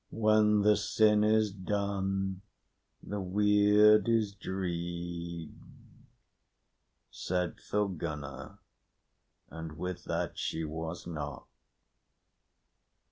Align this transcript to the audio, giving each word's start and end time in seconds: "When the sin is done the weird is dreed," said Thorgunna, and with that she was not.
"When 0.09 0.61
the 0.61 0.77
sin 0.77 1.23
is 1.23 1.51
done 1.51 2.41
the 3.03 3.21
weird 3.21 4.09
is 4.09 4.33
dreed," 4.33 5.53
said 7.11 7.57
Thorgunna, 7.59 8.57
and 9.51 9.77
with 9.77 10.05
that 10.05 10.39
she 10.39 10.63
was 10.63 11.05
not. 11.05 11.45